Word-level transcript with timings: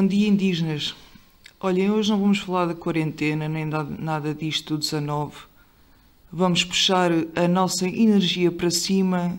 Bom 0.00 0.06
dia, 0.06 0.28
indígenas. 0.28 0.96
Olhem, 1.60 1.90
hoje 1.90 2.10
não 2.10 2.18
vamos 2.18 2.38
falar 2.38 2.64
da 2.64 2.74
quarentena 2.74 3.46
nem 3.46 3.66
nada 3.66 4.34
disto 4.34 4.72
do 4.72 4.80
19. 4.80 5.36
Vamos 6.32 6.64
puxar 6.64 7.10
a 7.36 7.46
nossa 7.46 7.86
energia 7.86 8.50
para 8.50 8.70
cima. 8.70 9.36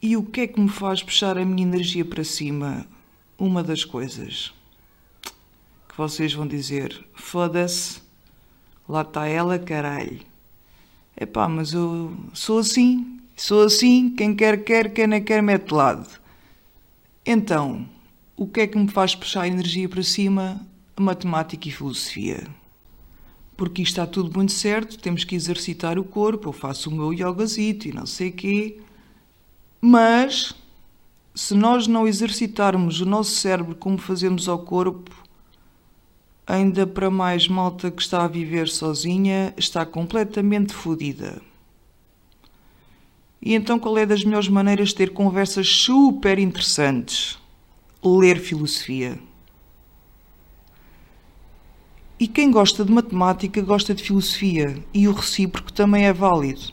E 0.00 0.16
o 0.16 0.22
que 0.22 0.40
é 0.40 0.46
que 0.46 0.58
me 0.58 0.70
faz 0.70 1.02
puxar 1.02 1.36
a 1.36 1.44
minha 1.44 1.66
energia 1.68 2.02
para 2.02 2.24
cima? 2.24 2.86
Uma 3.38 3.62
das 3.62 3.84
coisas 3.84 4.54
que 5.86 5.94
vocês 5.94 6.32
vão 6.32 6.46
dizer: 6.46 7.06
foda-se, 7.12 8.00
lá 8.88 9.02
está 9.02 9.26
ela, 9.26 9.58
caralho. 9.58 10.20
Epá, 11.14 11.46
mas 11.46 11.74
eu 11.74 12.16
sou 12.32 12.60
assim, 12.60 13.20
sou 13.36 13.64
assim, 13.64 14.08
quem 14.16 14.34
quer, 14.34 14.64
quer, 14.64 14.94
quem 14.94 15.06
não 15.06 15.20
quer, 15.20 15.42
mete 15.42 15.72
lado. 15.72 16.08
Então, 17.26 17.86
o 18.36 18.46
que 18.46 18.62
é 18.62 18.66
que 18.66 18.76
me 18.76 18.88
faz 18.88 19.14
puxar 19.14 19.46
energia 19.46 19.88
para 19.88 20.02
cima? 20.02 20.60
Matemática 20.98 21.68
e 21.68 21.72
filosofia. 21.72 22.46
Porque 23.56 23.82
isto 23.82 23.92
está 23.92 24.06
tudo 24.06 24.34
muito 24.34 24.52
certo, 24.52 24.98
temos 24.98 25.22
que 25.22 25.36
exercitar 25.36 25.98
o 25.98 26.04
corpo, 26.04 26.48
eu 26.48 26.52
faço 26.52 26.90
o 26.90 26.92
meu 26.92 27.12
yogazito 27.12 27.86
e 27.86 27.92
não 27.92 28.06
sei 28.06 28.32
quê. 28.32 28.80
Mas, 29.80 30.52
se 31.34 31.54
nós 31.54 31.86
não 31.86 32.08
exercitarmos 32.08 33.00
o 33.00 33.06
nosso 33.06 33.30
cérebro 33.30 33.76
como 33.76 33.98
fazemos 33.98 34.48
ao 34.48 34.58
corpo, 34.58 35.14
ainda 36.44 36.86
para 36.86 37.10
mais 37.10 37.46
malta 37.46 37.90
que 37.90 38.02
está 38.02 38.24
a 38.24 38.28
viver 38.28 38.68
sozinha, 38.68 39.54
está 39.56 39.86
completamente 39.86 40.74
fodida. 40.74 41.40
E 43.40 43.54
então 43.54 43.78
qual 43.78 43.96
é 43.98 44.04
das 44.04 44.24
melhores 44.24 44.48
maneiras 44.48 44.88
de 44.88 44.96
ter 44.96 45.10
conversas 45.10 45.68
super 45.68 46.38
interessantes? 46.38 47.38
Ler 48.06 48.38
filosofia. 48.38 49.18
E 52.20 52.28
quem 52.28 52.50
gosta 52.50 52.84
de 52.84 52.92
matemática 52.92 53.62
gosta 53.62 53.94
de 53.94 54.02
filosofia, 54.02 54.76
e 54.92 55.08
o 55.08 55.12
recíproco 55.12 55.72
também 55.72 56.04
é 56.04 56.12
válido. 56.12 56.70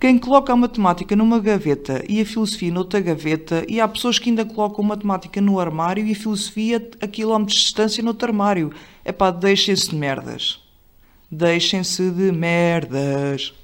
Quem 0.00 0.18
coloca 0.18 0.52
a 0.52 0.56
matemática 0.56 1.14
numa 1.14 1.38
gaveta 1.38 2.04
e 2.08 2.20
a 2.20 2.26
filosofia 2.26 2.72
noutra 2.72 3.00
gaveta, 3.00 3.64
e 3.68 3.80
há 3.80 3.86
pessoas 3.86 4.18
que 4.18 4.30
ainda 4.30 4.44
colocam 4.44 4.84
matemática 4.84 5.40
no 5.40 5.60
armário 5.60 6.04
e 6.04 6.10
a 6.10 6.16
filosofia 6.16 6.90
a 7.00 7.06
quilómetros 7.06 7.56
de 7.56 7.64
distância 7.64 8.02
no 8.02 8.08
outro 8.08 8.28
armário. 8.28 8.72
É 9.04 9.12
pá, 9.12 9.30
deixem-se 9.30 9.90
de 9.90 9.96
merdas. 9.96 10.60
Deixem-se 11.30 12.10
de 12.10 12.32
merdas. 12.32 13.54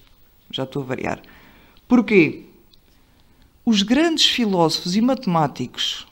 Já 0.49 0.63
estou 0.63 0.83
a 0.83 0.87
variar. 0.87 1.21
Porquê? 1.89 2.45
Os 3.65 3.83
grandes 3.83 4.27
filósofos 4.27 4.95
e 4.95 5.01
matemáticos 5.01 6.07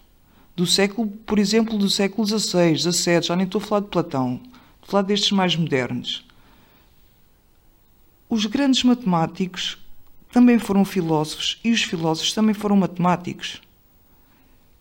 do 0.55 0.67
século, 0.67 1.09
por 1.09 1.39
exemplo, 1.39 1.79
do 1.79 1.89
século 1.89 2.27
XVI, 2.27 2.77
XVII, 2.77 3.23
já 3.23 3.37
nem 3.37 3.47
estou 3.47 3.61
a 3.61 3.65
falar 3.65 3.81
de 3.81 3.89
Platão, 3.89 4.35
estou 4.35 4.89
a 4.89 4.91
falar 4.91 5.03
destes 5.03 5.33
mais 5.33 5.57
modernos. 5.57 6.25
Os 8.29 8.47
grandes 8.47 8.83
matemáticos 8.83 9.79
também 10.31 10.59
foram 10.59 10.85
filósofos 10.85 11.61
e 11.63 11.71
os 11.71 11.83
filósofos 11.83 12.33
também 12.33 12.55
foram 12.55 12.77
matemáticos. 12.77 13.61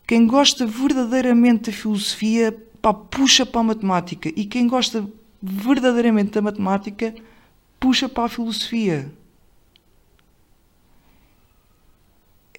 Quem 0.07 0.25
gosta 0.25 0.65
verdadeiramente 0.65 1.69
da 1.69 1.77
filosofia, 1.77 2.57
pá, 2.81 2.93
puxa 2.93 3.45
para 3.45 3.61
a 3.61 3.63
matemática. 3.63 4.29
E 4.35 4.45
quem 4.45 4.67
gosta 4.67 5.07
verdadeiramente 5.41 6.31
da 6.31 6.41
matemática, 6.41 7.13
puxa 7.79 8.07
para 8.07 8.25
a 8.25 8.29
filosofia. 8.29 9.11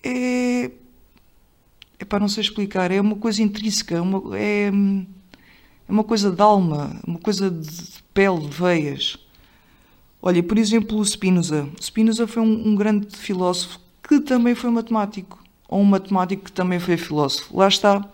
É. 0.02 0.70
Para 2.12 2.20
não 2.20 2.28
sei 2.28 2.42
explicar, 2.42 2.90
é 2.90 3.00
uma 3.00 3.16
coisa 3.16 3.42
intrínseca, 3.42 3.94
é 3.94 4.00
uma, 4.02 4.36
é, 4.36 4.66
é 4.66 5.90
uma 5.90 6.04
coisa 6.04 6.30
de 6.30 6.42
alma, 6.42 7.00
uma 7.06 7.18
coisa 7.18 7.50
de 7.50 7.70
pele, 8.12 8.38
de 8.38 8.48
veias. 8.48 9.16
Olha, 10.20 10.42
por 10.42 10.58
exemplo, 10.58 10.98
o 10.98 11.04
Spinoza. 11.06 11.66
Spinoza 11.80 12.26
foi 12.26 12.42
um, 12.42 12.68
um, 12.68 12.76
grande 12.76 13.16
filósofo 13.16 13.80
que 14.06 14.20
também 14.20 14.54
foi 14.54 14.68
matemático. 14.68 15.42
Ou 15.66 15.80
um 15.80 15.86
matemático 15.86 16.44
que 16.44 16.52
também 16.52 16.78
foi 16.78 16.98
filósofo. 16.98 17.56
Lá 17.56 17.66
está. 17.66 18.06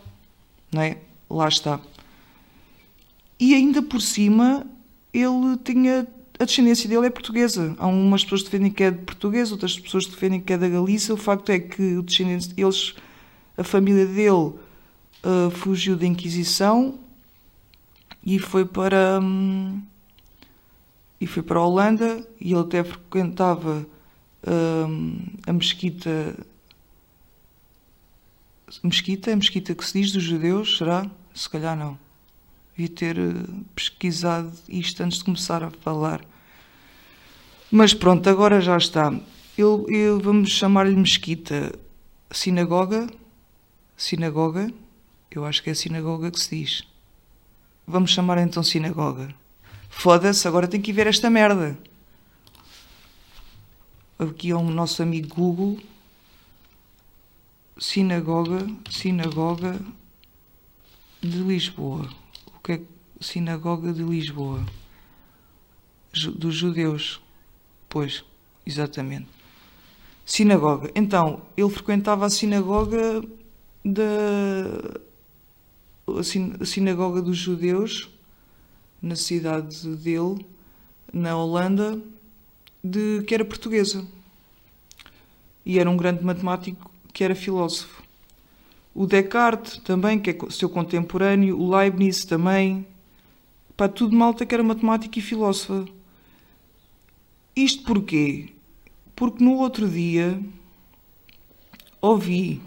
Não 0.70 0.80
é? 0.80 0.98
Lá 1.28 1.48
está. 1.48 1.80
E 3.36 3.52
ainda 3.52 3.82
por 3.82 4.00
cima, 4.00 4.64
ele 5.12 5.56
tinha. 5.64 6.06
A 6.38 6.44
descendência 6.44 6.88
dele 6.88 7.08
é 7.08 7.10
portuguesa. 7.10 7.74
Há 7.80 7.88
umas 7.88 8.22
pessoas 8.22 8.42
que 8.42 8.50
defendem 8.50 8.70
que 8.70 8.84
é 8.84 8.92
de 8.92 8.98
português, 8.98 9.50
outras 9.50 9.76
pessoas 9.76 10.04
que 10.04 10.12
defendem 10.12 10.40
que 10.40 10.52
é 10.52 10.56
da 10.56 10.68
Galícia. 10.68 11.12
O 11.12 11.16
facto 11.16 11.50
é 11.50 11.58
que 11.58 11.96
o 11.96 12.02
descendente, 12.04 12.54
eles, 12.56 12.94
a 13.58 13.64
família 13.64 14.06
dele 14.06 14.30
uh, 14.30 15.50
fugiu 15.50 15.96
da 15.96 16.06
Inquisição 16.06 16.98
e 18.24 18.38
foi 18.38 18.64
para. 18.64 19.18
Hum, 19.20 19.82
e 21.20 21.26
foi 21.26 21.42
para 21.42 21.58
a 21.58 21.66
Holanda 21.66 22.24
e 22.40 22.52
ele 22.52 22.60
até 22.60 22.84
frequentava 22.84 23.84
hum, 24.46 25.18
a 25.44 25.52
mesquita. 25.52 26.36
Mesquita? 28.84 29.32
É 29.32 29.36
mesquita 29.36 29.74
que 29.74 29.84
se 29.84 30.00
diz 30.00 30.12
dos 30.12 30.22
judeus? 30.22 30.78
Será? 30.78 31.10
Se 31.34 31.50
calhar 31.50 31.76
não. 31.76 31.98
Devia 32.76 32.94
ter 32.94 33.18
eh, 33.18 33.32
pesquisado 33.74 34.52
isto 34.68 35.02
antes 35.02 35.18
de 35.18 35.24
começar 35.24 35.64
a 35.64 35.70
falar. 35.70 36.20
Mas 37.72 37.92
pronto, 37.92 38.28
agora 38.28 38.60
já 38.60 38.76
está. 38.76 39.12
Eu, 39.56 39.86
eu 39.88 40.20
vamos 40.20 40.50
chamar-lhe 40.50 40.94
mesquita. 40.94 41.72
Sinagoga? 42.30 43.08
Sinagoga? 43.98 44.72
Eu 45.28 45.44
acho 45.44 45.60
que 45.60 45.70
é 45.70 45.74
sinagoga 45.74 46.30
que 46.30 46.38
se 46.38 46.56
diz. 46.56 46.84
Vamos 47.84 48.12
chamar 48.12 48.38
então 48.38 48.62
sinagoga. 48.62 49.34
Foda-se, 49.90 50.46
agora 50.46 50.68
tem 50.68 50.80
que 50.80 50.92
ir 50.92 50.94
ver 50.94 51.08
esta 51.08 51.28
merda. 51.28 51.76
Aqui 54.16 54.50
é 54.50 54.54
o 54.54 54.60
um 54.60 54.70
nosso 54.70 55.02
amigo 55.02 55.34
Google. 55.34 55.80
Sinagoga, 57.76 58.68
Sinagoga 58.88 59.80
de 61.20 61.38
Lisboa. 61.38 62.08
O 62.54 62.60
que 62.60 62.72
é 62.74 62.80
Sinagoga 63.20 63.92
de 63.92 64.04
Lisboa? 64.04 64.64
Dos 66.36 66.54
judeus. 66.54 67.20
Pois, 67.88 68.24
exatamente. 68.64 69.26
Sinagoga. 70.24 70.88
Então, 70.94 71.42
ele 71.56 71.68
frequentava 71.68 72.26
a 72.26 72.30
sinagoga 72.30 73.22
da. 73.92 75.00
sinagoga 76.64 77.22
dos 77.22 77.36
judeus 77.36 78.10
na 79.00 79.16
cidade 79.16 79.96
dele, 79.96 80.44
na 81.12 81.36
Holanda, 81.36 82.00
de 82.82 83.22
que 83.22 83.34
era 83.34 83.44
portuguesa. 83.44 84.04
E 85.64 85.78
era 85.78 85.88
um 85.88 85.96
grande 85.96 86.24
matemático 86.24 86.90
que 87.12 87.22
era 87.22 87.34
filósofo. 87.34 88.02
O 88.94 89.06
Descartes 89.06 89.78
também, 89.78 90.18
que 90.18 90.30
é 90.30 90.38
seu 90.50 90.68
contemporâneo, 90.68 91.58
o 91.58 91.70
Leibniz 91.70 92.24
também. 92.24 92.86
Para 93.76 93.88
tudo 93.88 94.16
malta 94.16 94.44
que 94.44 94.54
era 94.54 94.64
matemático 94.64 95.18
e 95.18 95.22
filósofa. 95.22 95.86
Isto 97.54 97.84
porquê? 97.84 98.48
Porque 99.14 99.44
no 99.44 99.54
outro 99.54 99.88
dia 99.88 100.40
ouvi, 102.00 102.60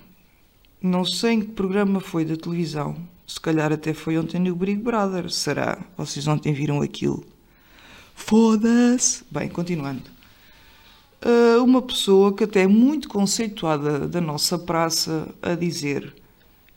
não 0.82 1.06
sei 1.06 1.34
em 1.34 1.42
que 1.42 1.48
programa 1.48 2.00
foi 2.00 2.26
da 2.26 2.36
televisão, 2.36 2.96
se 3.28 3.40
calhar 3.40 3.72
até 3.72 3.94
foi 3.94 4.18
ontem 4.18 4.40
no 4.40 4.56
Big 4.56 4.76
Brother. 4.76 5.30
Será? 5.30 5.78
Vocês 5.98 6.28
ontem 6.28 6.52
viram 6.54 6.82
aquilo? 6.82 7.24
Foda-se! 8.16 9.24
Bem, 9.32 9.48
continuando. 9.48 10.04
Uh, 11.24 11.64
uma 11.64 11.82
pessoa 11.82 12.36
que 12.36 12.44
até 12.44 12.64
é 12.64 12.68
muito 12.68 13.08
conceituada 13.08 14.08
da 14.08 14.20
nossa 14.20 14.58
praça 14.58 15.28
a 15.42 15.54
dizer 15.54 16.16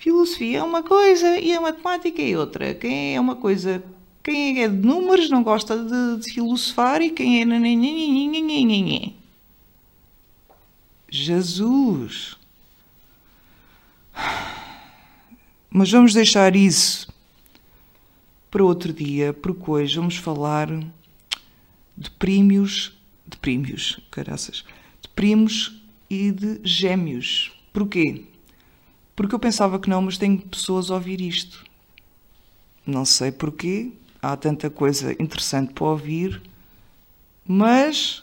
filosofia 0.05 0.59
é 0.59 0.63
uma 0.63 0.83
coisa 0.83 1.39
e 1.39 1.55
a 1.55 1.61
matemática 1.63 2.21
é 2.21 2.37
outra. 2.37 2.75
Quem 2.75 3.17
é 3.17 3.21
uma 3.21 3.37
coisa, 3.37 3.83
quem 4.23 4.63
é 4.63 4.69
de 4.69 4.87
números 4.87 5.31
não 5.31 5.43
gosta 5.43 5.79
de, 5.79 6.23
de 6.23 6.31
filosofar 6.31 7.01
e 7.01 7.11
quem 7.11 7.41
é 7.41 7.45
Jesus! 11.09 12.37
Mas 15.77 15.91
vamos 15.91 16.15
deixar 16.15 16.55
isso 16.55 17.13
para 18.49 18.63
outro 18.63 18.93
dia, 18.93 19.33
porque 19.33 19.69
hoje 19.69 19.97
vamos 19.97 20.17
falar 20.17 20.69
de 21.99 22.11
prímios, 22.13 22.97
de 23.27 23.37
prímios, 23.37 23.99
caraças, 24.09 24.65
de 25.03 25.09
primos 25.09 25.83
e 26.09 26.31
de 26.31 26.61
gêmeos. 26.63 27.51
Porquê? 27.73 28.25
Porque 29.17 29.35
eu 29.35 29.39
pensava 29.41 29.81
que 29.81 29.91
não, 29.91 30.01
mas 30.01 30.17
tenho 30.17 30.39
pessoas 30.43 30.93
a 30.93 30.95
ouvir 30.95 31.21
isto. 31.21 31.65
Não 32.87 33.05
sei 33.05 33.33
porquê, 33.33 33.91
há 34.23 34.37
tanta 34.37 34.71
coisa 34.71 35.13
interessante 35.21 35.73
para 35.73 35.87
ouvir, 35.87 36.41
mas 37.45 38.23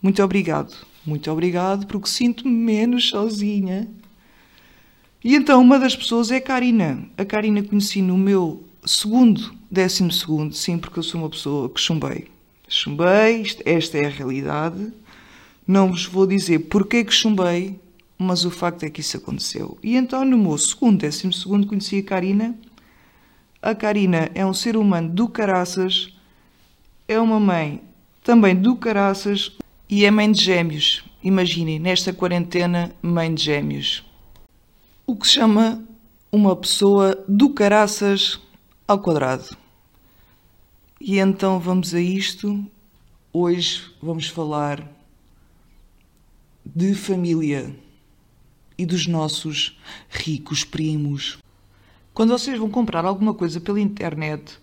muito 0.00 0.22
obrigado, 0.22 0.72
muito 1.04 1.28
obrigado, 1.32 1.84
porque 1.88 2.08
sinto-me 2.08 2.54
menos 2.54 3.08
sozinha 3.08 3.90
E 5.24 5.34
então 5.34 5.62
uma 5.62 5.78
das 5.78 5.96
pessoas 5.96 6.30
é 6.30 6.36
a 6.36 6.40
Karina. 6.40 7.02
A 7.16 7.24
Karina 7.24 7.62
conheci 7.62 8.02
no 8.02 8.18
meu 8.18 8.62
segundo, 8.84 9.54
décimo 9.70 10.12
segundo, 10.12 10.54
sim, 10.54 10.76
porque 10.76 10.98
eu 10.98 11.02
sou 11.02 11.18
uma 11.18 11.30
pessoa 11.30 11.70
que 11.70 11.80
chumbei. 11.80 12.26
Chumbei, 12.68 13.42
esta 13.64 13.96
é 13.96 14.04
a 14.04 14.10
realidade. 14.10 14.92
Não 15.66 15.90
vos 15.90 16.04
vou 16.04 16.26
dizer 16.26 16.58
porque 16.68 17.02
que 17.02 17.14
chumbei, 17.14 17.80
mas 18.18 18.44
o 18.44 18.50
facto 18.50 18.82
é 18.82 18.90
que 18.90 19.00
isso 19.00 19.16
aconteceu. 19.16 19.78
E 19.82 19.96
então 19.96 20.26
no 20.26 20.36
meu 20.36 20.58
segundo, 20.58 20.98
décimo 20.98 21.32
segundo, 21.32 21.66
conheci 21.66 22.00
a 22.00 22.02
Karina. 22.02 22.54
A 23.62 23.74
Karina 23.74 24.30
é 24.34 24.44
um 24.44 24.52
ser 24.52 24.76
humano 24.76 25.08
do 25.08 25.26
caraças, 25.26 26.12
é 27.08 27.18
uma 27.18 27.40
mãe 27.40 27.80
também 28.22 28.54
do 28.54 28.76
caraças 28.76 29.52
e 29.88 30.04
é 30.04 30.10
mãe 30.10 30.30
de 30.30 30.44
gêmeos. 30.44 31.02
Imaginem, 31.22 31.78
nesta 31.78 32.12
quarentena, 32.12 32.94
mãe 33.00 33.32
de 33.32 33.42
gêmeos 33.42 34.04
o 35.06 35.14
que 35.16 35.26
se 35.26 35.34
chama 35.34 35.84
uma 36.32 36.56
pessoa 36.56 37.22
do 37.28 37.50
caraças 37.50 38.40
ao 38.88 38.98
quadrado. 38.98 39.56
E 41.00 41.18
então 41.18 41.60
vamos 41.60 41.94
a 41.94 42.00
isto. 42.00 42.64
Hoje 43.32 43.94
vamos 44.02 44.28
falar 44.28 44.88
de 46.64 46.94
família 46.94 47.76
e 48.78 48.86
dos 48.86 49.06
nossos 49.06 49.78
ricos 50.08 50.64
primos. 50.64 51.38
Quando 52.14 52.30
vocês 52.30 52.58
vão 52.58 52.70
comprar 52.70 53.04
alguma 53.04 53.34
coisa 53.34 53.60
pela 53.60 53.80
internet 53.80 54.58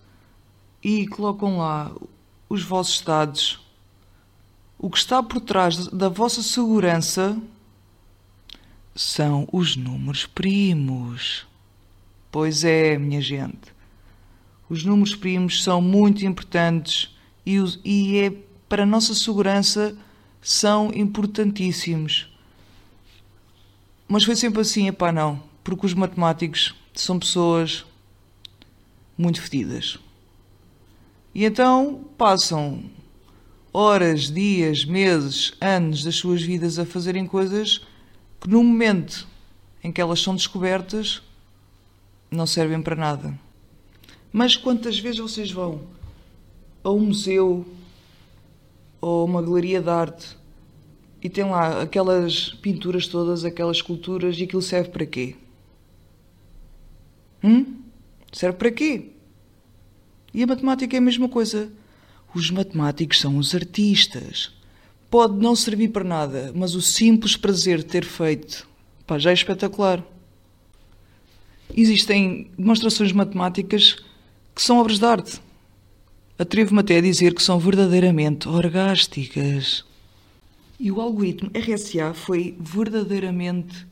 e 0.82 1.06
colocam 1.06 1.58
lá 1.58 1.94
os 2.48 2.64
vossos 2.64 3.00
dados, 3.00 3.60
o 4.76 4.90
que 4.90 4.98
está 4.98 5.22
por 5.22 5.40
trás 5.40 5.86
da 5.86 6.08
vossa 6.08 6.42
segurança 6.42 7.40
são 8.94 9.48
os 9.52 9.76
números 9.76 10.26
primos. 10.26 11.46
Pois 12.30 12.64
é, 12.64 12.98
minha 12.98 13.20
gente. 13.20 13.72
Os 14.68 14.84
números 14.84 15.14
primos 15.14 15.62
são 15.62 15.80
muito 15.80 16.24
importantes 16.24 17.14
e, 17.44 17.58
e 17.84 18.18
é 18.18 18.32
para 18.68 18.84
a 18.84 18.86
nossa 18.86 19.14
segurança 19.14 19.96
são 20.40 20.90
importantíssimos. 20.94 22.28
Mas 24.08 24.24
foi 24.24 24.34
sempre 24.34 24.60
assim, 24.60 24.88
epá, 24.88 25.12
não, 25.12 25.42
porque 25.62 25.86
os 25.86 25.94
matemáticos 25.94 26.74
são 26.94 27.18
pessoas 27.18 27.84
muito 29.16 29.40
fedidas. 29.40 29.98
E 31.34 31.44
então 31.44 32.04
passam 32.18 32.82
horas, 33.72 34.30
dias, 34.30 34.84
meses, 34.84 35.54
anos 35.60 36.04
das 36.04 36.16
suas 36.16 36.42
vidas 36.42 36.78
a 36.78 36.84
fazerem 36.84 37.26
coisas 37.26 37.86
que 38.42 38.48
no 38.48 38.62
momento 38.64 39.28
em 39.84 39.92
que 39.92 40.00
elas 40.00 40.20
são 40.20 40.34
descobertas 40.34 41.22
não 42.28 42.44
servem 42.44 42.82
para 42.82 42.96
nada. 42.96 43.38
Mas 44.32 44.56
quantas 44.56 44.98
vezes 44.98 45.20
vocês 45.20 45.52
vão 45.52 45.82
a 46.82 46.90
um 46.90 47.06
museu 47.06 47.64
ou 49.00 49.24
uma 49.24 49.40
galeria 49.40 49.80
de 49.80 49.88
arte 49.88 50.36
e 51.22 51.30
tem 51.30 51.44
lá 51.44 51.82
aquelas 51.82 52.48
pinturas 52.54 53.06
todas, 53.06 53.44
aquelas 53.44 53.76
esculturas 53.76 54.36
e 54.36 54.42
aquilo 54.42 54.60
serve 54.60 54.90
para 54.90 55.06
quê? 55.06 55.36
Hum? 57.44 57.76
Serve 58.32 58.58
para 58.58 58.72
quê? 58.72 59.10
E 60.34 60.42
a 60.42 60.46
matemática 60.48 60.96
é 60.96 60.98
a 60.98 61.02
mesma 61.02 61.28
coisa. 61.28 61.70
Os 62.34 62.50
matemáticos 62.50 63.20
são 63.20 63.36
os 63.36 63.54
artistas 63.54 64.52
pode 65.12 65.36
não 65.36 65.54
servir 65.54 65.88
para 65.88 66.02
nada, 66.02 66.50
mas 66.54 66.74
o 66.74 66.80
simples 66.80 67.36
prazer 67.36 67.80
de 67.80 67.84
ter 67.84 68.02
feito 68.02 68.66
pá, 69.06 69.18
já 69.18 69.28
é 69.28 69.34
espetacular. 69.34 70.02
Existem 71.76 72.50
demonstrações 72.56 73.12
matemáticas 73.12 73.96
que 74.54 74.62
são 74.62 74.78
obras 74.78 74.98
de 74.98 75.04
arte. 75.04 75.38
Atrevo-me 76.38 76.80
até 76.80 76.96
a 76.96 77.02
dizer 77.02 77.34
que 77.34 77.42
são 77.42 77.58
verdadeiramente 77.58 78.48
orgásticas. 78.48 79.84
E 80.80 80.90
o 80.90 80.98
algoritmo 80.98 81.50
RSA 81.54 82.14
foi 82.14 82.56
verdadeiramente 82.58 83.86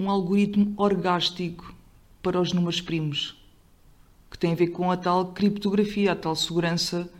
um 0.00 0.08
algoritmo 0.08 0.72
orgástico 0.78 1.74
para 2.22 2.40
os 2.40 2.50
números 2.50 2.80
primos, 2.80 3.36
que 4.30 4.38
tem 4.38 4.52
a 4.52 4.56
ver 4.56 4.68
com 4.68 4.90
a 4.90 4.96
tal 4.96 5.32
criptografia, 5.32 6.12
a 6.12 6.16
tal 6.16 6.34
segurança 6.34 7.10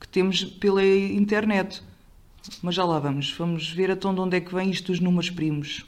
que 0.00 0.08
temos 0.08 0.42
pela 0.42 0.84
internet. 0.84 1.86
Mas 2.62 2.74
já 2.74 2.84
lá 2.84 2.98
vamos. 2.98 3.30
Vamos 3.32 3.70
ver 3.70 3.90
então 3.90 4.14
de 4.14 4.20
onde 4.20 4.36
é 4.36 4.40
que 4.40 4.54
vem 4.54 4.70
isto 4.70 4.92
dos 4.92 5.00
números 5.00 5.30
primos. 5.30 5.84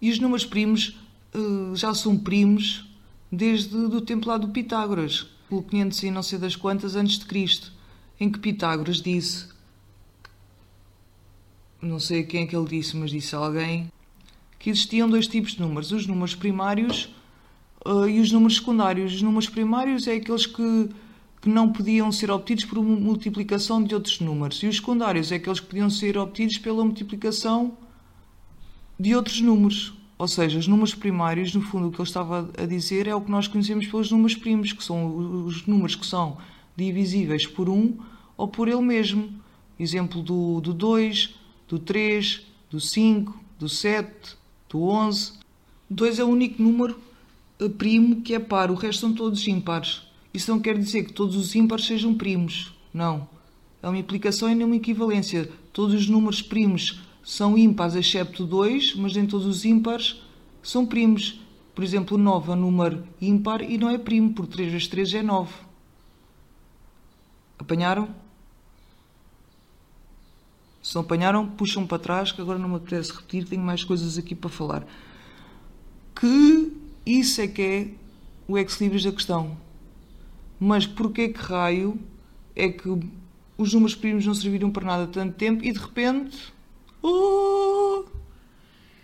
E 0.00 0.10
os 0.10 0.18
números 0.18 0.44
primos 0.44 0.98
uh, 1.34 1.76
já 1.76 1.92
são 1.94 2.16
primos 2.16 2.88
desde 3.30 3.76
o 3.76 4.00
tempo 4.00 4.28
lá 4.28 4.36
do 4.38 4.48
Pitágoras, 4.48 5.26
pelo 5.48 5.62
500 5.62 6.02
e 6.02 6.10
não 6.10 6.22
sei 6.22 6.38
das 6.38 6.56
quantas 6.56 6.96
antes 6.96 7.18
de 7.18 7.26
Cristo, 7.26 7.72
em 8.18 8.30
que 8.30 8.38
Pitágoras 8.38 9.00
disse, 9.00 9.46
não 11.80 12.00
sei 12.00 12.24
quem 12.24 12.42
é 12.42 12.46
que 12.46 12.56
ele 12.56 12.68
disse, 12.68 12.96
mas 12.96 13.10
disse 13.10 13.34
alguém, 13.34 13.90
que 14.58 14.70
existiam 14.70 15.08
dois 15.08 15.26
tipos 15.26 15.52
de 15.52 15.60
números, 15.60 15.92
os 15.92 16.06
números 16.06 16.34
primários 16.34 17.14
uh, 17.86 18.08
e 18.08 18.20
os 18.20 18.30
números 18.30 18.56
secundários. 18.56 19.14
Os 19.14 19.22
números 19.22 19.48
primários 19.48 20.06
é 20.06 20.14
aqueles 20.14 20.46
que 20.46 20.90
que 21.40 21.48
não 21.48 21.72
podiam 21.72 22.12
ser 22.12 22.30
obtidos 22.30 22.64
por 22.64 22.82
multiplicação 22.82 23.82
de 23.82 23.94
outros 23.94 24.20
números. 24.20 24.62
E 24.62 24.66
os 24.66 24.76
secundários 24.76 25.32
é 25.32 25.36
aqueles 25.36 25.58
que 25.58 25.66
podiam 25.66 25.88
ser 25.88 26.18
obtidos 26.18 26.58
pela 26.58 26.84
multiplicação 26.84 27.76
de 28.98 29.14
outros 29.14 29.40
números. 29.40 29.94
Ou 30.18 30.28
seja, 30.28 30.58
os 30.58 30.68
números 30.68 30.94
primários, 30.94 31.54
no 31.54 31.62
fundo, 31.62 31.88
o 31.88 31.90
que 31.90 31.96
ele 31.96 32.06
estava 32.06 32.50
a 32.58 32.66
dizer 32.66 33.06
é 33.06 33.14
o 33.14 33.22
que 33.22 33.30
nós 33.30 33.48
conhecemos 33.48 33.86
pelos 33.86 34.10
números 34.10 34.34
primos, 34.34 34.72
que 34.74 34.84
são 34.84 35.46
os 35.46 35.66
números 35.66 35.94
que 35.94 36.06
são 36.06 36.36
divisíveis 36.76 37.46
por 37.46 37.70
1 37.70 37.96
ou 38.36 38.46
por 38.46 38.68
ele 38.68 38.82
mesmo. 38.82 39.30
Exemplo 39.78 40.22
do, 40.22 40.60
do 40.60 40.74
2, 40.74 41.34
do 41.66 41.78
3, 41.78 42.42
do 42.68 42.78
5, 42.78 43.40
do 43.58 43.66
7, 43.66 44.36
do 44.68 44.82
11. 44.82 45.32
2 45.88 46.18
é 46.18 46.24
o 46.24 46.28
único 46.28 46.62
número 46.62 47.00
eh, 47.58 47.68
primo 47.70 48.20
que 48.20 48.34
é 48.34 48.38
par, 48.38 48.70
o 48.70 48.74
resto 48.74 49.00
são 49.00 49.14
todos 49.14 49.48
ímpares. 49.48 50.02
Isso 50.32 50.50
não 50.50 50.60
quer 50.60 50.78
dizer 50.78 51.04
que 51.04 51.12
todos 51.12 51.36
os 51.36 51.54
ímpares 51.54 51.86
sejam 51.86 52.14
primos. 52.14 52.72
Não. 52.92 53.28
É 53.82 53.88
uma 53.88 53.98
implicação 53.98 54.50
e 54.50 54.54
não 54.54 54.66
uma 54.66 54.76
equivalência. 54.76 55.50
Todos 55.72 55.94
os 55.94 56.08
números 56.08 56.42
primos 56.42 57.00
são 57.24 57.56
ímpares, 57.56 57.94
excepto 57.94 58.44
2, 58.44 58.94
mas 58.96 59.14
nem 59.14 59.26
todos 59.26 59.46
os 59.46 59.64
ímpares 59.64 60.22
são 60.62 60.86
primos. 60.86 61.40
Por 61.74 61.84
exemplo, 61.84 62.16
o 62.16 62.20
9 62.20 62.50
é 62.50 62.54
um 62.54 62.60
número 62.60 63.04
ímpar 63.20 63.62
e 63.62 63.78
não 63.78 63.88
é 63.88 63.96
primo, 63.96 64.32
porque 64.32 64.52
3 64.52 64.72
vezes 64.72 64.88
3 64.88 65.14
é 65.14 65.22
9. 65.22 65.52
Apanharam? 67.58 68.08
Se 70.82 70.94
não 70.94 71.02
apanharam, 71.02 71.46
puxam 71.46 71.86
para 71.86 71.98
trás, 71.98 72.32
que 72.32 72.40
agora 72.40 72.58
não 72.58 72.68
me 72.68 72.76
apetece 72.76 73.12
repetir, 73.12 73.44
tenho 73.44 73.62
mais 73.62 73.84
coisas 73.84 74.16
aqui 74.16 74.34
para 74.34 74.50
falar. 74.50 74.86
Que 76.18 76.72
isso 77.04 77.40
é 77.40 77.46
que 77.46 77.62
é 77.62 77.88
o 78.48 78.58
ex-libris 78.58 79.04
da 79.04 79.12
questão. 79.12 79.56
Mas 80.60 80.86
porquê 80.86 81.30
que 81.30 81.40
raio 81.40 81.98
é 82.54 82.68
que 82.68 82.86
os 83.56 83.72
números 83.72 83.94
primos 83.94 84.26
não 84.26 84.34
serviram 84.34 84.70
para 84.70 84.86
nada 84.86 85.06
tanto 85.06 85.34
tempo 85.34 85.64
e 85.64 85.72
de 85.72 85.78
repente 85.78 86.52
oh, 87.02 88.04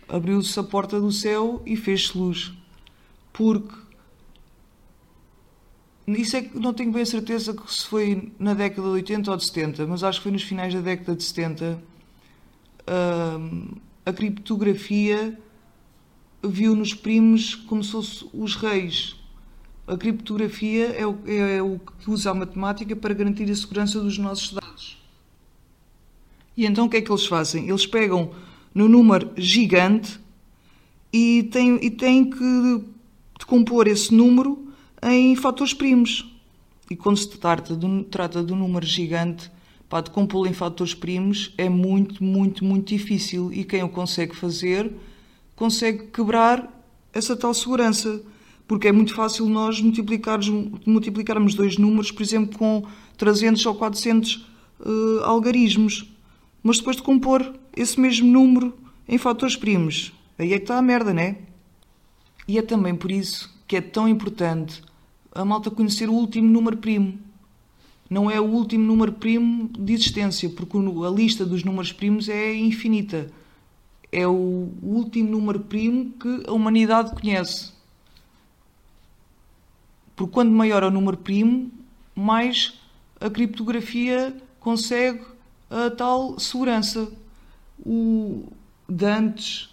abriu-se 0.06 0.60
a 0.60 0.62
porta 0.62 1.00
do 1.00 1.10
céu 1.10 1.62
e 1.64 1.74
fez-se 1.74 2.16
luz? 2.16 2.52
Porque 3.32 3.74
isso 6.06 6.36
é 6.36 6.42
que 6.42 6.58
não 6.58 6.74
tenho 6.74 6.92
bem 6.92 7.02
a 7.02 7.06
certeza 7.06 7.54
que 7.54 7.72
se 7.72 7.86
foi 7.86 8.32
na 8.38 8.52
década 8.52 8.82
de 8.82 8.94
80 8.94 9.30
ou 9.30 9.36
de 9.38 9.46
70, 9.46 9.86
mas 9.86 10.04
acho 10.04 10.20
que 10.20 10.24
foi 10.24 10.32
nos 10.32 10.42
finais 10.42 10.74
da 10.74 10.80
década 10.82 11.16
de 11.16 11.22
70. 11.24 11.82
a 14.04 14.12
criptografia 14.12 15.40
viu 16.44 16.76
nos 16.76 16.92
primos 16.92 17.54
como 17.54 17.82
se 17.82 17.92
fossem 17.92 18.28
os 18.34 18.54
reis 18.56 19.16
a 19.86 19.96
criptografia 19.96 20.86
é 20.86 21.06
o, 21.06 21.18
é 21.26 21.62
o 21.62 21.78
que 21.78 22.10
usa 22.10 22.30
a 22.30 22.34
matemática 22.34 22.96
para 22.96 23.14
garantir 23.14 23.50
a 23.50 23.54
segurança 23.54 24.00
dos 24.00 24.18
nossos 24.18 24.52
dados. 24.52 24.98
E 26.56 26.66
então 26.66 26.86
o 26.86 26.88
que 26.88 26.96
é 26.96 27.00
que 27.00 27.10
eles 27.10 27.26
fazem? 27.26 27.68
Eles 27.68 27.86
pegam 27.86 28.32
no 28.74 28.88
número 28.88 29.30
gigante 29.36 30.18
e 31.12 31.44
têm, 31.44 31.78
e 31.82 31.90
têm 31.90 32.28
que 32.28 32.84
decompor 33.38 33.86
esse 33.86 34.12
número 34.12 34.66
em 35.02 35.36
fatores 35.36 35.72
primos. 35.72 36.26
E 36.90 36.96
quando 36.96 37.18
se 37.18 37.28
trata 37.28 37.76
de, 37.76 38.04
trata 38.04 38.42
de 38.42 38.52
um 38.52 38.56
número 38.56 38.86
gigante, 38.86 39.50
para 39.88 40.02
decompô-lo 40.02 40.48
em 40.48 40.52
fatores 40.52 40.94
primos 40.94 41.54
é 41.56 41.68
muito, 41.68 42.24
muito, 42.24 42.64
muito 42.64 42.88
difícil. 42.88 43.52
E 43.52 43.64
quem 43.64 43.82
o 43.82 43.88
consegue 43.88 44.34
fazer 44.34 44.92
consegue 45.54 46.08
quebrar 46.08 46.72
essa 47.12 47.36
tal 47.36 47.54
segurança 47.54 48.20
porque 48.66 48.88
é 48.88 48.92
muito 48.92 49.14
fácil 49.14 49.46
nós 49.46 49.80
multiplicarmos, 49.80 50.48
multiplicarmos 50.84 51.54
dois 51.54 51.78
números, 51.78 52.10
por 52.10 52.22
exemplo, 52.22 52.58
com 52.58 52.84
300 53.16 53.64
ou 53.66 53.74
400 53.74 54.46
uh, 54.80 55.24
algarismos, 55.24 56.12
mas 56.62 56.78
depois 56.78 56.96
de 56.96 57.02
compor 57.02 57.54
esse 57.76 58.00
mesmo 58.00 58.30
número 58.30 58.74
em 59.08 59.18
fatores 59.18 59.56
primos. 59.56 60.12
Aí 60.38 60.52
é 60.52 60.56
que 60.56 60.64
está 60.64 60.78
a 60.78 60.82
merda, 60.82 61.14
não 61.14 61.22
é? 61.22 61.36
E 62.48 62.58
é 62.58 62.62
também 62.62 62.94
por 62.94 63.10
isso 63.10 63.54
que 63.66 63.76
é 63.76 63.80
tão 63.80 64.08
importante 64.08 64.82
a 65.32 65.44
malta 65.44 65.70
conhecer 65.70 66.08
o 66.08 66.12
último 66.12 66.48
número 66.48 66.76
primo. 66.76 67.18
Não 68.08 68.30
é 68.30 68.40
o 68.40 68.44
último 68.44 68.84
número 68.84 69.12
primo 69.12 69.68
de 69.78 69.92
existência, 69.92 70.48
porque 70.48 70.76
a 70.78 71.10
lista 71.10 71.44
dos 71.44 71.64
números 71.64 71.92
primos 71.92 72.28
é 72.28 72.54
infinita. 72.54 73.30
É 74.12 74.26
o 74.26 74.70
último 74.82 75.30
número 75.30 75.60
primo 75.60 76.12
que 76.12 76.44
a 76.46 76.52
humanidade 76.52 77.10
conhece. 77.20 77.75
Porque 80.16 80.32
quando 80.32 80.50
maior 80.50 80.82
é 80.82 80.86
o 80.86 80.90
número 80.90 81.18
primo, 81.18 81.70
mais 82.14 82.80
a 83.20 83.28
criptografia 83.28 84.34
consegue 84.58 85.22
a 85.70 85.90
tal 85.90 86.38
segurança. 86.40 87.12
O 87.84 88.50
antes 88.90 89.68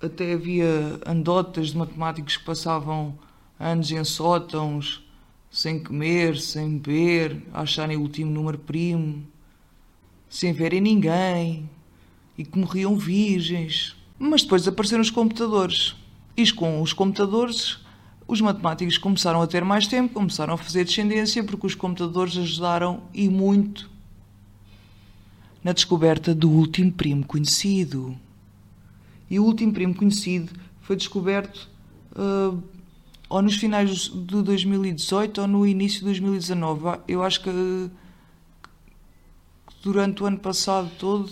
até 0.00 0.34
havia 0.34 1.00
anedotas 1.04 1.70
de 1.70 1.76
matemáticos 1.76 2.36
que 2.36 2.44
passavam 2.44 3.18
anos 3.58 3.90
em 3.90 4.04
sótãos, 4.04 5.02
sem 5.50 5.82
comer, 5.82 6.36
sem 6.38 6.78
beber, 6.78 7.42
a 7.52 7.62
acharem 7.62 7.96
o 7.96 8.00
último 8.00 8.30
número 8.30 8.58
primo, 8.58 9.26
sem 10.28 10.52
verem 10.52 10.80
ninguém, 10.80 11.68
e 12.36 12.44
que 12.44 12.58
morriam 12.58 12.96
virgens. 12.96 13.96
Mas 14.18 14.42
depois 14.42 14.66
apareceram 14.66 15.02
os 15.02 15.10
computadores. 15.10 15.94
E 16.36 16.50
com 16.52 16.82
os 16.82 16.92
computadores, 16.92 17.83
os 18.26 18.40
matemáticos 18.40 18.98
começaram 18.98 19.42
a 19.42 19.46
ter 19.46 19.64
mais 19.64 19.86
tempo, 19.86 20.14
começaram 20.14 20.54
a 20.54 20.56
fazer 20.56 20.84
descendência, 20.84 21.44
porque 21.44 21.66
os 21.66 21.74
computadores 21.74 22.36
ajudaram 22.36 23.02
e 23.12 23.28
muito 23.28 23.90
na 25.62 25.72
descoberta 25.72 26.34
do 26.34 26.50
último 26.50 26.92
primo 26.92 27.24
conhecido. 27.24 28.16
E 29.30 29.38
o 29.38 29.44
último 29.44 29.72
primo 29.72 29.94
conhecido 29.94 30.52
foi 30.82 30.96
descoberto 30.96 31.68
uh, 32.12 32.62
ou 33.28 33.42
nos 33.42 33.56
finais 33.56 34.10
de 34.10 34.42
2018 34.42 35.40
ou 35.40 35.46
no 35.46 35.66
início 35.66 36.00
de 36.00 36.04
2019. 36.06 37.00
Eu 37.08 37.22
acho 37.22 37.42
que 37.42 37.50
durante 39.82 40.22
o 40.22 40.26
ano 40.26 40.38
passado 40.38 40.90
todo 40.98 41.30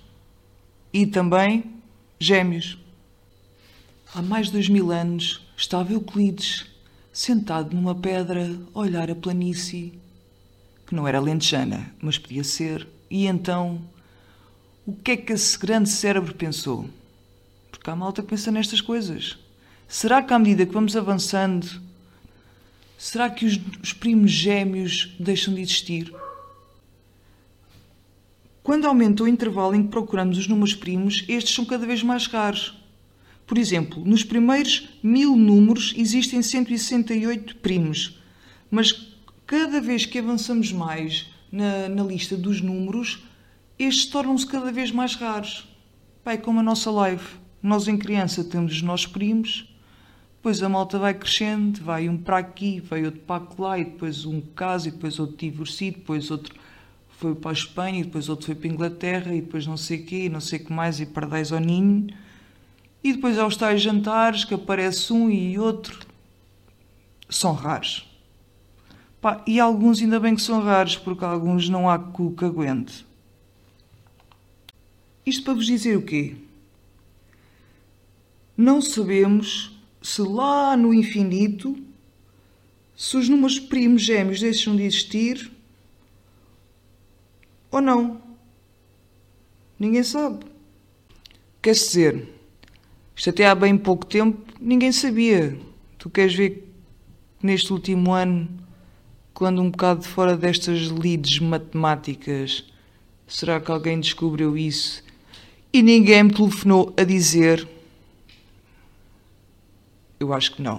e 0.93 1.07
também 1.07 1.65
gêmeos. 2.19 2.79
Há 4.15 4.23
mais 4.23 4.47
de 4.47 4.53
dois 4.53 4.69
mil 4.69 4.91
anos 4.91 5.47
estava 5.57 5.93
Euclides, 5.93 6.65
sentado 7.17 7.75
numa 7.75 7.95
pedra, 7.95 8.55
a 8.75 8.79
olhar 8.79 9.11
a 9.11 9.15
planície 9.15 9.99
que 10.87 10.95
não 10.95 11.09
era 11.09 11.19
lentejana, 11.19 11.91
mas 11.99 12.19
podia 12.19 12.45
ser. 12.45 12.87
E 13.11 13.25
então, 13.25 13.81
o 14.85 14.93
que 14.93 15.13
é 15.13 15.17
que 15.17 15.33
esse 15.33 15.59
grande 15.59 15.89
cérebro 15.89 16.35
pensou? 16.35 16.91
Porque 17.71 17.89
há 17.89 17.97
malta 17.97 18.21
que 18.21 18.29
pensa 18.29 18.51
nestas 18.51 18.83
coisas. 18.83 19.39
Será 19.89 20.23
que 20.23 20.35
à 20.35 20.39
medida 20.39 20.67
que 20.67 20.75
vamos 20.75 20.95
avançando, 20.95 21.67
será 22.99 23.31
que 23.31 23.47
os, 23.47 23.59
os 23.83 23.95
primos 23.95 24.31
gêmeos 24.31 25.17
deixam 25.19 25.55
de 25.55 25.63
existir? 25.63 26.15
Quando 28.63 28.87
aumenta 28.87 29.23
o 29.23 29.29
intervalo 29.29 29.75
em 29.75 29.85
que 29.85 29.89
procuramos 29.89 30.37
os 30.37 30.47
números 30.47 30.75
primos, 30.75 31.25
estes 31.29 31.55
são 31.55 31.65
cada 31.65 31.87
vez 31.87 32.03
mais 32.03 32.27
raros. 32.27 32.75
Por 33.47 33.59
exemplo, 33.59 34.05
nos 34.05 34.25
primeiros 34.25 34.89
mil 35.03 35.37
números 35.37 35.95
existem 35.97 36.43
168 36.43 37.57
primos, 37.57 38.19
mas 38.71 39.15
cada 39.47 39.81
vez 39.81 40.05
que 40.05 40.19
avançamos 40.19 40.73
mais 40.73 41.27
na, 41.53 41.89
na 41.89 42.03
lista 42.03 42.37
dos 42.37 42.61
números, 42.61 43.23
estes 43.79 44.07
tornam-se 44.07 44.47
cada 44.47 44.73
vez 44.73 44.91
mais 44.91 45.15
raros. 45.15 45.69
Pai, 46.25 46.39
como 46.39 46.61
a 46.61 46.63
nossa 46.63 46.91
live. 46.91 47.25
Nós 47.63 47.89
em 47.89 47.97
criança 47.97 48.45
temos 48.45 48.73
os 48.73 48.83
nossos 48.83 49.07
primos, 49.07 49.69
depois 50.37 50.63
a 50.63 50.69
malta 50.69 50.99
vai 50.99 51.15
crescendo, 51.15 51.81
vai 51.83 52.09
um 52.09 52.17
para 52.17 52.39
aqui, 52.39 52.79
vai 52.79 53.05
outro 53.05 53.21
para 53.21 53.43
lá, 53.59 53.79
e 53.79 53.85
depois 53.85 54.25
um 54.25 54.41
caso, 54.41 54.87
e 54.87 54.93
depois 54.93 55.19
outro 55.19 55.37
divorcido, 55.37 55.99
depois 55.99 56.31
outro 56.31 56.55
foi 57.09 57.35
para 57.35 57.51
a 57.51 57.53
Espanha, 57.53 58.01
e 58.01 58.05
depois 58.05 58.29
outro 58.29 58.47
foi 58.47 58.55
para 58.55 58.69
a 58.69 58.73
Inglaterra, 58.73 59.35
e 59.35 59.41
depois 59.41 59.67
não 59.67 59.77
sei 59.77 60.01
o 60.01 60.05
quê, 60.05 60.27
e 60.27 60.29
não 60.29 60.41
sei 60.41 60.61
o 60.61 60.65
que 60.65 60.73
mais, 60.73 61.01
e 61.01 61.07
pardais 61.07 61.51
ao 61.51 61.59
ninho. 61.59 62.07
E 63.07 63.13
depois 63.13 63.39
aos 63.39 63.57
tais 63.57 63.81
jantares 63.81 64.45
que 64.45 64.53
aparece 64.53 65.13
um 65.13 65.31
e 65.31 65.57
outro. 65.61 66.05
São 67.31 67.53
raros. 67.53 68.05
Pá, 69.21 69.45
e 69.47 69.61
alguns 69.61 70.03
ainda 70.03 70.19
bem 70.19 70.35
que 70.35 70.43
são 70.43 70.61
raros, 70.61 70.97
porque 70.97 71.25
alguns 71.25 71.69
não 71.69 71.89
há 71.89 72.01
cu 72.01 72.33
que 72.33 72.45
aguente. 72.45 73.07
Isto 75.25 75.45
para 75.45 75.55
vos 75.55 75.67
dizer 75.67 75.97
o 75.97 76.03
quê? 76.03 76.35
Não 78.57 78.83
sabemos 78.83 79.79
se 80.03 80.23
lá 80.23 80.77
no 80.77 80.93
infinito, 80.93 81.79
se 82.97 83.17
os 83.17 83.29
números 83.29 83.61
primos 83.61 84.03
gêmeos 84.03 84.41
deixam 84.41 84.75
de 84.75 84.83
existir 84.83 85.53
ou 87.71 87.81
não. 87.81 88.21
Ninguém 89.79 90.03
sabe. 90.03 90.45
Quer 91.63 91.71
dizer, 91.75 92.36
isto 93.17 93.31
até 93.31 93.47
há 93.47 93.55
bem 93.55 93.77
pouco 93.79 94.05
tempo 94.05 94.47
ninguém 94.61 94.93
sabia. 94.93 95.59
Tu 95.99 96.11
queres 96.11 96.35
ver 96.35 96.51
que 97.39 97.47
neste 97.47 97.73
último 97.73 98.13
ano 98.13 98.49
quando 99.33 99.61
um 99.61 99.71
bocado 99.71 100.03
fora 100.03 100.37
destas 100.37 100.91
leads 100.91 101.41
matemáticas, 101.41 102.65
será 103.27 103.61
que 103.61 103.71
alguém 103.71 104.01
descobriu 104.01 104.57
isso? 104.57 105.03
E 105.73 105.83
ninguém 105.83 106.23
me 106.23 106.33
telefonou 106.33 106.95
a 106.97 107.05
dizer. 107.05 107.67
Eu 110.19 110.33
acho 110.33 110.55
que 110.55 110.63
não. 110.63 110.79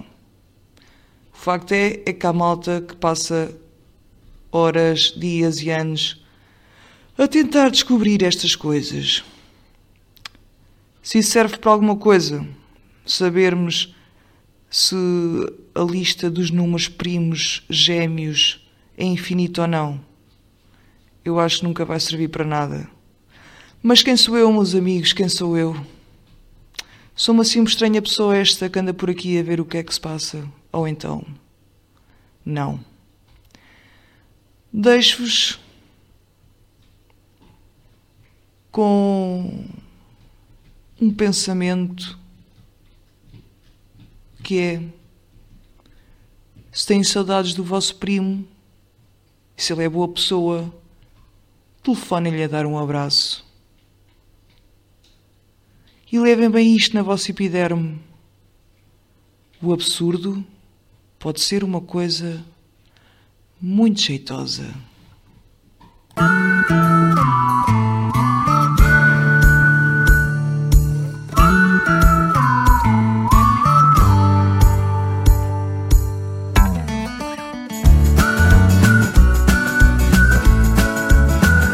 O 1.31 1.37
facto 1.37 1.71
é, 1.71 2.01
é 2.05 2.13
que 2.13 2.25
há 2.25 2.33
malta 2.33 2.81
que 2.81 2.95
passa 2.95 3.55
horas, 4.51 5.13
dias 5.15 5.61
e 5.61 5.69
anos 5.69 6.23
a 7.15 7.27
tentar 7.27 7.69
descobrir 7.69 8.23
estas 8.23 8.55
coisas. 8.55 9.23
Se 11.07 11.19
isso 11.19 11.31
serve 11.31 11.55
para 11.57 11.71
alguma 11.71 11.95
coisa, 11.95 12.45
sabermos 13.05 13.95
se 14.69 14.93
a 15.73 15.81
lista 15.81 16.29
dos 16.29 16.51
números 16.51 16.89
primos 16.89 17.63
gêmeos 17.69 18.67
é 18.97 19.05
infinita 19.05 19.61
ou 19.61 19.67
não, 19.69 20.01
eu 21.23 21.39
acho 21.39 21.59
que 21.59 21.63
nunca 21.63 21.85
vai 21.85 21.97
servir 21.97 22.27
para 22.27 22.43
nada. 22.43 22.89
Mas 23.81 24.03
quem 24.03 24.17
sou 24.17 24.37
eu, 24.37 24.51
meus 24.51 24.75
amigos? 24.75 25.13
Quem 25.13 25.29
sou 25.29 25.57
eu? 25.57 25.81
Sou 27.15 27.33
uma 27.33 27.45
simples 27.45 27.75
estranha 27.75 28.01
pessoa 28.01 28.35
esta 28.35 28.69
que 28.69 28.77
anda 28.77 28.93
por 28.93 29.09
aqui 29.09 29.39
a 29.39 29.43
ver 29.43 29.61
o 29.61 29.65
que 29.65 29.77
é 29.77 29.83
que 29.83 29.93
se 29.93 30.01
passa. 30.01 30.45
Ou 30.73 30.85
então, 30.85 31.25
não. 32.43 32.83
Deixo-vos 34.73 35.57
com 38.69 39.86
um 40.99 41.13
pensamento 41.13 42.17
que 44.43 44.59
é: 44.59 44.83
se 46.71 46.85
têm 46.87 47.03
saudades 47.03 47.53
do 47.53 47.63
vosso 47.63 47.95
primo, 47.95 48.47
se 49.55 49.73
ele 49.73 49.83
é 49.83 49.89
boa 49.89 50.07
pessoa, 50.07 50.73
telefonem-lhe 51.83 52.43
a 52.43 52.47
dar 52.47 52.65
um 52.65 52.77
abraço. 52.77 53.45
E 56.11 56.17
levem 56.19 56.49
bem 56.49 56.75
isto 56.75 56.95
na 56.95 57.01
vossa 57.01 57.31
epiderme. 57.31 57.99
O 59.61 59.73
absurdo 59.73 60.45
pode 61.19 61.41
ser 61.41 61.63
uma 61.63 61.81
coisa 61.81 62.43
muito 63.59 63.99
jeitosa. 63.99 64.73